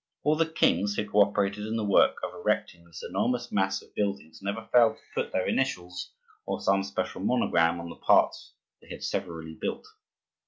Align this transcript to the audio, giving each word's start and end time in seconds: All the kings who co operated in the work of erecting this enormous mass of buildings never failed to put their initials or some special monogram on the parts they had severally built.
All 0.23 0.35
the 0.35 0.47
kings 0.49 0.95
who 0.95 1.07
co 1.07 1.21
operated 1.21 1.63
in 1.67 1.75
the 1.75 1.85
work 1.85 2.15
of 2.23 2.33
erecting 2.33 2.85
this 2.85 3.03
enormous 3.07 3.51
mass 3.51 3.83
of 3.83 3.93
buildings 3.93 4.41
never 4.41 4.67
failed 4.73 4.95
to 4.97 5.01
put 5.13 5.31
their 5.31 5.47
initials 5.47 6.11
or 6.47 6.59
some 6.59 6.81
special 6.81 7.21
monogram 7.21 7.79
on 7.79 7.89
the 7.89 7.95
parts 7.97 8.55
they 8.81 8.89
had 8.89 9.03
severally 9.03 9.55
built. 9.61 9.85